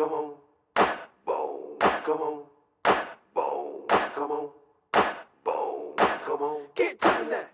[0.00, 0.30] come on,
[1.26, 2.38] boom, come on,
[3.34, 4.48] boom, come on,
[5.44, 7.44] boom, come on, get to that.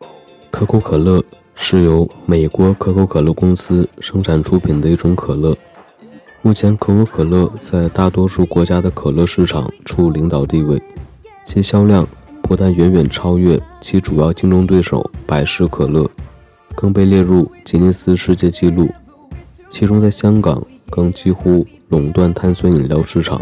[0.53, 1.25] 可口可乐
[1.57, 5.57] 是由美国可口可乐公司生产出品的一种可乐。
[6.43, 10.81] 目前，可口可乐在大多数国家的可乐市场处领导地位，
[11.45, 12.07] 其销量
[12.43, 16.09] 不但远远超越其主要竞争对手百事可乐，
[16.77, 18.89] 更被列入吉尼斯世界纪录。
[19.69, 23.41] 其中，在香港更几乎垄断碳酸饮料市场，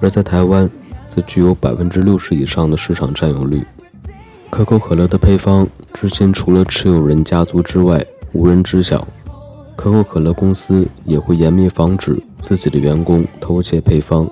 [0.00, 0.68] 而在台湾
[1.08, 3.62] 则具有百分之六十以上的市场占有率。
[4.50, 9.06] 可口可乐的配方至今除了持有人家族之外，无人知晓。
[9.74, 14.28] 可口可乐公司也会严密防止自己的员工偷窃配方。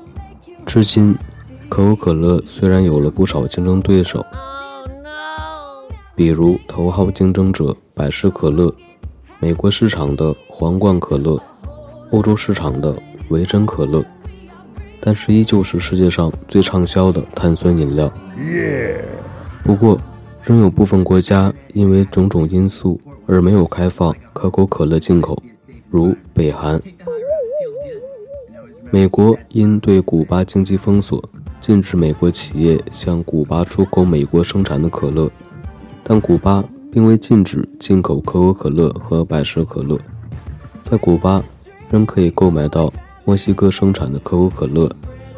[0.67, 1.17] 至今，
[1.69, 4.25] 可口可乐虽然有了不少竞争对手，
[6.15, 8.73] 比如头号竞争者百事可乐、
[9.41, 11.41] 美国市场的皇冠可乐、
[12.11, 12.97] 欧洲市场的
[13.29, 14.05] 维珍可乐，
[15.01, 18.13] 但是依旧是世界上最畅销的碳酸饮料。
[19.63, 20.01] 不过，
[20.43, 23.01] 仍有部分国家因为种种因素。
[23.27, 25.41] 而没有开放可口可乐进口，
[25.89, 26.83] 如北韩。
[28.91, 31.23] 美国因对古巴经济封锁，
[31.61, 35.31] 禁止美国企业向古巴出口美国生产的可乐，
[36.03, 39.97] 但古巴并未禁止进口可口可乐和百事可乐。
[40.83, 41.41] 在古巴，
[41.91, 42.91] 仍可以购买到
[43.25, 44.91] 墨西哥生产的可口可乐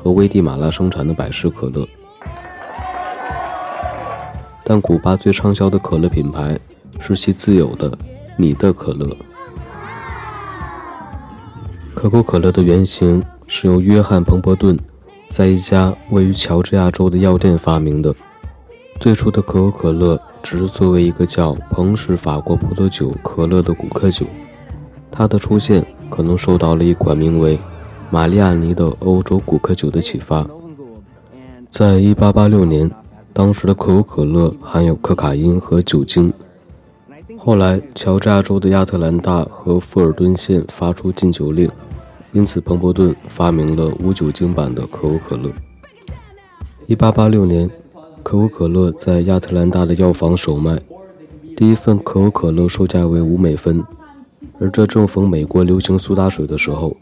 [0.02, 1.84] 和危地马拉生产的百事可乐。
[4.62, 6.56] 但古巴最畅销的可乐品牌。
[7.00, 7.90] 是其自有的
[8.36, 9.08] 你的可乐。
[11.96, 14.78] 可口可乐的原型是由约翰·彭伯顿
[15.28, 18.14] 在一家位于乔治亚州的药店发明的。
[19.00, 24.24] 最初的可口可乐只是作为一个叫彭氏法国葡萄酒可乐的古柯酒，
[25.10, 27.58] 它的出现可能受到了一款名为
[28.10, 30.46] 玛丽亚尼的欧洲古克酒的启发。
[31.70, 32.90] 在1886年，
[33.32, 36.30] 当时的可口可乐含有可卡因和酒精。
[37.38, 41.66] 后来，乔治亚州的亚特兰大和富尔顿县发出禁酒令，
[42.32, 45.50] 因此彭伯顿发明了无酒精版的可口可乐。
[46.88, 47.70] 1886年，
[48.22, 50.78] 可口可乐在亚特兰大的药房首卖，
[51.56, 53.82] 第一份可口可乐售价为五美分，
[54.62, 56.96] 而这正逢美国流行苏打水的时候，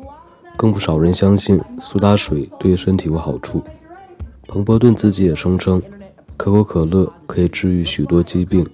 [0.57, 3.63] 更不少人相信苏打水对身体有好处。
[4.49, 5.83] 彭伯顿自己也声称，
[6.39, 8.67] 可口可乐可以治愈许多疾病，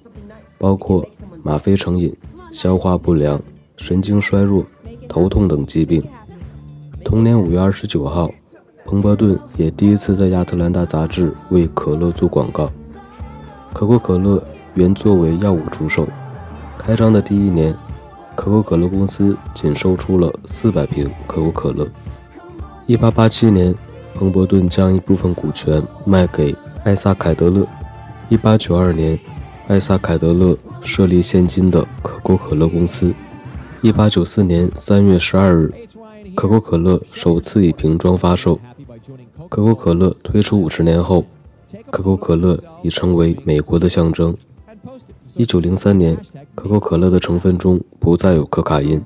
[0.57, 1.05] 包括。
[1.43, 2.13] 吗啡成瘾、
[2.51, 3.41] 消化不良、
[3.77, 4.65] 神经衰弱、
[5.09, 6.03] 头痛等疾病。
[7.05, 8.29] 同年五月二十九号，
[8.85, 12.69] 彭伯顿也第一次在亚特兰大杂志为可乐做广告。
[13.73, 14.43] 可口可乐
[14.75, 16.05] 原作为药物出售，
[16.77, 17.73] 开张的第一年，
[18.37, 21.89] 可口可乐公司仅售出了四百瓶可口可乐。
[22.87, 23.75] 一八八七年，
[24.15, 26.55] 彭伯顿将一部分股权卖给
[26.85, 27.67] 艾萨凯德勒。
[28.29, 29.19] 一八九二年，
[29.67, 30.57] 艾萨凯德勒。
[30.83, 33.13] 设立现今的可口可乐公司。
[33.83, 35.75] 一八九四年三月十二日，
[36.37, 38.61] 可口可乐首次以瓶装发售。
[39.49, 41.25] 可口可乐推出五十年后，
[41.91, 44.33] 可口可乐已成为美国的象征。
[45.37, 46.17] 一九零三年，
[46.55, 49.03] 可口可乐的成分中不再有可卡因。